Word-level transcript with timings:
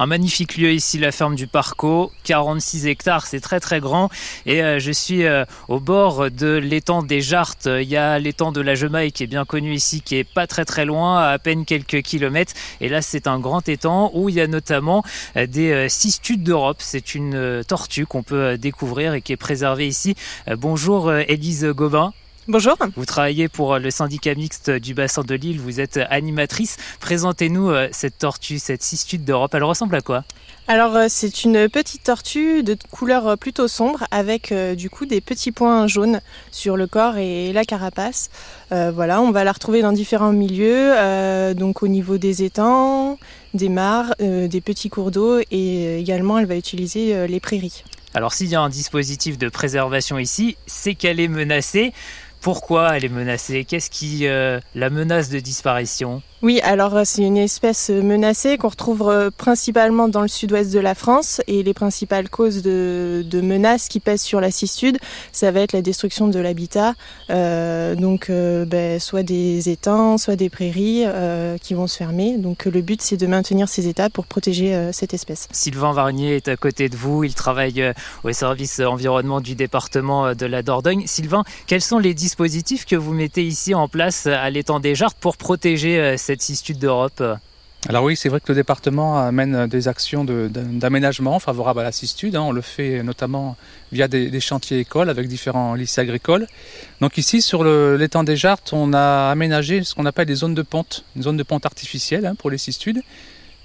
Un 0.00 0.06
magnifique 0.06 0.56
lieu 0.56 0.70
ici, 0.70 0.96
la 0.96 1.10
ferme 1.10 1.34
du 1.34 1.48
Parco, 1.48 2.12
46 2.22 2.86
hectares, 2.86 3.26
c'est 3.26 3.40
très 3.40 3.58
très 3.58 3.80
grand. 3.80 4.10
Et 4.46 4.62
euh, 4.62 4.78
je 4.78 4.92
suis 4.92 5.24
euh, 5.24 5.44
au 5.66 5.80
bord 5.80 6.30
de 6.30 6.54
l'étang 6.56 7.02
des 7.02 7.20
Jartes. 7.20 7.66
Il 7.66 7.88
y 7.88 7.96
a 7.96 8.16
l'étang 8.20 8.52
de 8.52 8.60
la 8.60 8.76
Jemaille 8.76 9.10
qui 9.10 9.24
est 9.24 9.26
bien 9.26 9.44
connu 9.44 9.74
ici, 9.74 10.00
qui 10.00 10.14
est 10.14 10.22
pas 10.22 10.46
très 10.46 10.64
très 10.64 10.84
loin, 10.84 11.18
à, 11.18 11.38
peine 11.40 11.64
quelques 11.64 12.02
kilomètres. 12.02 12.52
Et 12.80 12.88
là, 12.88 13.02
c'est 13.02 13.26
un 13.26 13.40
grand 13.40 13.68
étang 13.68 14.12
où 14.14 14.28
il 14.28 14.36
y 14.36 14.40
a 14.40 14.46
notamment 14.46 15.02
euh, 15.36 15.48
des 15.48 15.88
cistudes 15.88 16.44
d'Europe. 16.44 16.76
C'est 16.78 17.16
une 17.16 17.64
tortue 17.66 18.06
qu'on 18.06 18.22
peut 18.22 18.56
découvrir 18.56 19.14
et 19.14 19.20
qui 19.20 19.32
est 19.32 19.36
préservée 19.36 19.88
ici. 19.88 20.14
Bonjour 20.46 21.12
Élise 21.12 21.64
Gobin. 21.64 22.12
Bonjour. 22.50 22.76
Vous 22.96 23.04
travaillez 23.04 23.46
pour 23.46 23.78
le 23.78 23.90
syndicat 23.90 24.34
mixte 24.34 24.70
du 24.70 24.94
bassin 24.94 25.20
de 25.20 25.34
Lille, 25.34 25.60
vous 25.60 25.80
êtes 25.80 26.00
animatrice. 26.08 26.78
Présentez-nous 26.98 27.68
euh, 27.68 27.88
cette 27.92 28.16
tortue, 28.16 28.58
cette 28.58 28.82
cistude 28.82 29.22
d'Europe. 29.22 29.52
Elle 29.54 29.64
ressemble 29.64 29.94
à 29.94 30.00
quoi? 30.00 30.24
Alors 30.66 30.96
euh, 30.96 31.06
c'est 31.10 31.44
une 31.44 31.68
petite 31.68 32.04
tortue 32.04 32.62
de 32.62 32.74
couleur 32.90 33.28
euh, 33.28 33.36
plutôt 33.36 33.68
sombre 33.68 34.04
avec 34.10 34.54
du 34.78 34.88
coup 34.88 35.04
des 35.04 35.20
petits 35.20 35.52
points 35.52 35.86
jaunes 35.88 36.22
sur 36.50 36.78
le 36.78 36.86
corps 36.86 37.18
et 37.18 37.52
la 37.52 37.64
carapace. 37.64 38.30
voilà, 38.70 39.20
on 39.20 39.30
va 39.30 39.44
la 39.44 39.52
retrouver 39.52 39.82
dans 39.82 39.92
différents 39.92 40.32
milieux, 40.32 40.94
donc 41.54 41.82
au 41.82 41.88
niveau 41.88 42.16
des 42.16 42.44
étangs, 42.44 43.18
des 43.52 43.68
mares, 43.68 44.14
des 44.18 44.60
petits 44.62 44.88
cours 44.88 45.10
d'eau 45.10 45.40
et 45.50 45.98
également 45.98 46.38
elle 46.38 46.46
va 46.46 46.56
utiliser 46.56 47.28
les 47.28 47.40
prairies. 47.40 47.84
Alors 48.14 48.32
s'il 48.32 48.48
y 48.48 48.54
a 48.54 48.60
un 48.60 48.70
dispositif 48.70 49.36
de 49.36 49.48
préservation 49.50 50.18
ici, 50.18 50.56
c'est 50.66 50.94
qu'elle 50.94 51.20
est 51.20 51.28
menacée. 51.28 51.92
Pourquoi 52.40 52.96
elle 52.96 53.04
est 53.04 53.08
menacée? 53.10 53.64
Qu'est-ce 53.64 53.90
qui 53.90 54.26
euh, 54.26 54.60
la 54.74 54.90
menace 54.90 55.28
de 55.28 55.40
disparition? 55.40 56.22
Oui, 56.40 56.60
alors 56.62 56.94
euh, 56.94 57.02
c'est 57.04 57.22
une 57.22 57.36
espèce 57.36 57.90
euh, 57.90 58.00
menacée 58.00 58.58
qu'on 58.58 58.68
retrouve 58.68 59.08
euh, 59.08 59.28
principalement 59.36 60.08
dans 60.08 60.22
le 60.22 60.28
sud-ouest 60.28 60.72
de 60.72 60.78
la 60.78 60.94
France 60.94 61.40
et 61.48 61.64
les 61.64 61.74
principales 61.74 62.28
causes 62.28 62.62
de, 62.62 63.24
menaces 63.42 63.88
qui 63.88 63.98
pèsent 63.98 64.22
sur 64.22 64.40
la 64.40 64.52
sud, 64.52 64.98
ça 65.32 65.50
va 65.50 65.60
être 65.60 65.72
la 65.72 65.82
destruction 65.82 66.28
de 66.28 66.38
l'habitat, 66.38 66.94
donc 67.28 68.30
ben, 68.30 68.98
soit 68.98 69.22
des 69.22 69.68
étangs, 69.68 70.18
soit 70.18 70.34
des 70.36 70.50
prairies 70.50 71.04
qui 71.62 71.74
vont 71.74 71.86
se 71.86 71.96
fermer. 71.96 72.36
Donc 72.36 72.64
le 72.64 72.82
but 72.82 73.00
c'est 73.00 73.16
de 73.16 73.26
maintenir 73.26 73.68
ces 73.68 73.86
états 73.86 74.10
pour 74.10 74.26
protéger 74.26 74.90
cette 74.92 75.14
espèce. 75.14 75.48
Sylvain 75.52 75.92
Varnier 75.92 76.36
est 76.36 76.48
à 76.48 76.56
côté 76.56 76.88
de 76.88 76.96
vous, 76.96 77.22
il 77.24 77.34
travaille 77.34 77.92
au 78.24 78.32
service 78.32 78.80
environnement 78.80 79.40
du 79.40 79.54
département 79.54 80.34
de 80.34 80.46
la 80.46 80.62
Dordogne. 80.62 81.04
Sylvain, 81.06 81.44
quels 81.66 81.82
sont 81.82 81.98
les 81.98 82.14
que 82.36 82.96
vous 82.96 83.14
mettez 83.14 83.44
ici 83.44 83.74
en 83.74 83.88
place 83.88 84.26
à 84.26 84.48
l'étang 84.50 84.80
des 84.80 84.94
Jartes 84.94 85.18
pour 85.20 85.36
protéger 85.36 86.16
cette 86.16 86.42
cistude 86.42 86.78
d'Europe 86.78 87.22
alors 87.88 88.02
oui, 88.02 88.16
c'est 88.16 88.28
vrai 88.28 88.40
que 88.40 88.48
le 88.48 88.56
département 88.56 89.18
amène 89.18 89.68
des 89.68 89.86
actions 89.86 90.24
d'aménagement 90.24 91.38
favorables 91.38 91.78
à 91.78 91.84
la 91.84 91.92
cistude. 91.92 92.34
Hein. 92.34 92.42
On 92.42 92.50
le 92.50 92.60
fait 92.60 93.04
notamment 93.04 93.56
via 93.92 94.08
des, 94.08 94.40
chantiers 94.40 94.80
écoles 94.80 95.08
avec 95.08 95.28
différents 95.28 95.74
lycées 95.74 96.00
agricoles. 96.00 96.48
Donc 97.00 97.18
ici, 97.18 97.40
sur 97.40 97.62
l'étang 97.62 98.24
des 98.24 98.36
Jartes, 98.36 98.72
on 98.72 98.92
a 98.92 99.30
aménagé 99.30 99.84
ce 99.84 99.94
qu'on 99.94 100.06
appelle 100.06 100.26
des 100.26 100.34
zones 100.34 100.54
de 100.54 100.62
ponte, 100.62 101.04
une 101.14 101.22
zone 101.22 101.36
de 101.36 101.42
ponte 101.44 101.66
artificielle 101.66 102.26
hein, 102.26 102.34
pour 102.34 102.50
les 102.50 102.58
cistudes 102.58 103.00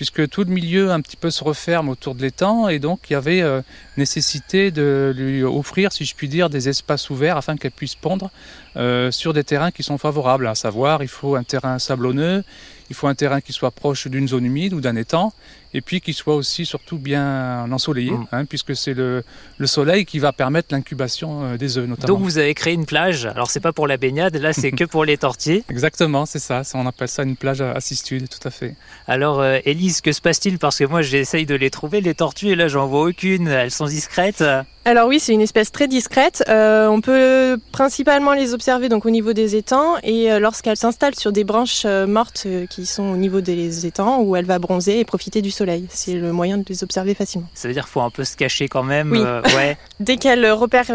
puisque 0.00 0.30
tout 0.30 0.44
le 0.44 0.50
milieu 0.50 0.92
un 0.92 1.02
petit 1.02 1.18
peu 1.18 1.28
se 1.28 1.44
referme 1.44 1.90
autour 1.90 2.14
de 2.14 2.22
l'étang 2.22 2.68
et 2.68 2.78
donc 2.78 3.10
il 3.10 3.12
y 3.12 3.16
avait 3.16 3.42
euh, 3.42 3.60
nécessité 3.98 4.70
de 4.70 5.12
lui 5.14 5.42
offrir, 5.42 5.92
si 5.92 6.06
je 6.06 6.14
puis 6.14 6.26
dire, 6.26 6.48
des 6.48 6.70
espaces 6.70 7.10
ouverts 7.10 7.36
afin 7.36 7.54
qu'elle 7.58 7.70
puisse 7.70 7.96
pondre 7.96 8.30
euh, 8.78 9.10
sur 9.10 9.34
des 9.34 9.44
terrains 9.44 9.70
qui 9.70 9.82
sont 9.82 9.98
favorables. 9.98 10.46
À 10.46 10.54
savoir, 10.54 11.02
il 11.02 11.08
faut 11.08 11.34
un 11.36 11.42
terrain 11.42 11.78
sablonneux, 11.78 12.44
il 12.90 12.96
faut 12.96 13.06
un 13.06 13.14
terrain 13.14 13.40
qui 13.40 13.52
soit 13.52 13.70
proche 13.70 14.08
d'une 14.08 14.28
zone 14.28 14.44
humide 14.44 14.74
ou 14.74 14.80
d'un 14.80 14.96
étang, 14.96 15.32
et 15.72 15.80
puis 15.80 16.00
qui 16.00 16.12
soit 16.12 16.34
aussi 16.34 16.66
surtout 16.66 16.98
bien 16.98 17.70
ensoleillé, 17.70 18.10
mm. 18.10 18.26
hein, 18.32 18.44
puisque 18.44 18.74
c'est 18.74 18.94
le, 18.94 19.22
le, 19.58 19.66
soleil 19.68 20.04
qui 20.04 20.18
va 20.18 20.32
permettre 20.32 20.74
l'incubation 20.74 21.44
euh, 21.44 21.56
des 21.56 21.78
œufs 21.78 21.86
notamment. 21.86 22.14
Donc 22.14 22.22
vous 22.22 22.38
avez 22.38 22.52
créé 22.54 22.74
une 22.74 22.86
plage, 22.86 23.26
alors 23.26 23.50
c'est 23.50 23.60
pas 23.60 23.72
pour 23.72 23.86
la 23.86 23.96
baignade, 23.96 24.36
là 24.36 24.52
c'est 24.52 24.72
que 24.72 24.84
pour 24.84 25.04
les 25.04 25.16
tortilles. 25.16 25.62
Exactement, 25.70 26.26
c'est 26.26 26.40
ça, 26.40 26.62
on 26.74 26.86
appelle 26.86 27.08
ça 27.08 27.22
une 27.22 27.36
plage 27.36 27.60
assistude, 27.60 28.28
tout 28.28 28.46
à 28.46 28.50
fait. 28.50 28.74
Alors 29.06 29.40
euh, 29.40 29.58
Élise, 29.64 30.00
que 30.00 30.10
se 30.10 30.20
passe-t-il? 30.20 30.58
Parce 30.58 30.78
que 30.78 30.84
moi 30.84 31.02
j'essaye 31.02 31.46
de 31.46 31.54
les 31.54 31.70
trouver, 31.70 32.00
les 32.00 32.14
tortues, 32.14 32.48
et 32.48 32.56
là 32.56 32.66
j'en 32.66 32.86
vois 32.88 33.02
aucune, 33.02 33.46
elles 33.46 33.70
sont 33.70 33.86
discrètes. 33.86 34.42
Alors 34.86 35.08
oui, 35.08 35.20
c'est 35.20 35.34
une 35.34 35.42
espèce 35.42 35.72
très 35.72 35.88
discrète. 35.88 36.42
Euh, 36.48 36.88
on 36.88 37.02
peut 37.02 37.58
principalement 37.70 38.32
les 38.32 38.54
observer 38.54 38.88
donc 38.88 39.04
au 39.04 39.10
niveau 39.10 39.34
des 39.34 39.54
étangs 39.54 39.96
et 40.02 40.32
euh, 40.32 40.40
lorsqu'elle 40.40 40.78
s'installe 40.78 41.14
sur 41.14 41.32
des 41.32 41.44
branches 41.44 41.82
euh, 41.84 42.06
mortes 42.06 42.46
qui 42.70 42.86
sont 42.86 43.02
au 43.02 43.16
niveau 43.16 43.42
des 43.42 43.84
étangs 43.84 44.22
où 44.22 44.36
elle 44.36 44.46
va 44.46 44.58
bronzer 44.58 44.98
et 44.98 45.04
profiter 45.04 45.42
du 45.42 45.50
soleil. 45.50 45.86
C'est 45.90 46.14
le 46.14 46.32
moyen 46.32 46.56
de 46.56 46.64
les 46.66 46.82
observer 46.82 47.14
facilement. 47.14 47.46
Ça 47.52 47.68
veut 47.68 47.74
dire 47.74 47.84
qu'il 47.84 47.92
faut 47.92 48.00
un 48.00 48.10
peu 48.10 48.24
se 48.24 48.36
cacher 48.36 48.68
quand 48.68 48.82
même. 48.82 49.12
Oui. 49.12 49.20
ouais. 49.54 49.76
Dès 50.00 50.16
qu'elle 50.16 50.50
repère 50.50 50.86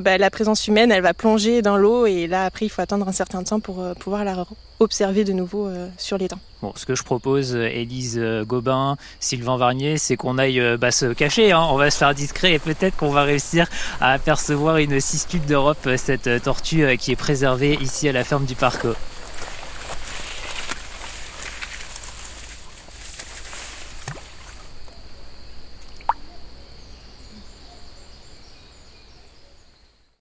bah, 0.00 0.18
la 0.18 0.30
présence 0.30 0.68
humaine, 0.68 0.92
elle 0.92 1.02
va 1.02 1.12
plonger 1.12 1.62
dans 1.62 1.76
l'eau 1.76 2.06
et 2.06 2.28
là 2.28 2.44
après 2.44 2.66
il 2.66 2.68
faut 2.68 2.82
attendre 2.82 3.08
un 3.08 3.12
certain 3.12 3.42
temps 3.42 3.58
pour 3.58 3.82
pouvoir 3.98 4.24
la 4.24 4.36
observer 4.78 5.22
de 5.24 5.32
nouveau 5.32 5.68
sur 5.98 6.18
l'étang. 6.18 6.38
Bon, 6.60 6.72
ce 6.76 6.86
que 6.86 6.94
je 6.94 7.02
propose, 7.02 7.54
Élise 7.54 8.20
Gobin, 8.46 8.96
Sylvain 9.20 9.56
Varnier, 9.56 9.96
c'est 9.98 10.16
qu'on 10.16 10.38
aille 10.38 10.60
bah, 10.76 10.90
se 10.90 11.06
cacher. 11.06 11.52
Hein. 11.52 11.66
On 11.70 11.76
va 11.76 11.90
se 11.90 11.98
faire 11.98 12.14
discret 12.14 12.52
et 12.52 12.58
peut-être 12.58 12.96
qu'on 12.96 13.10
va 13.10 13.24
à 14.00 14.12
apercevoir 14.12 14.78
une 14.78 15.00
cistude 15.00 15.44
d'Europe, 15.46 15.88
cette 15.96 16.42
tortue 16.42 16.96
qui 16.98 17.12
est 17.12 17.16
préservée 17.16 17.78
ici 17.80 18.08
à 18.08 18.12
la 18.12 18.24
ferme 18.24 18.44
du 18.44 18.54
Parc. 18.54 18.86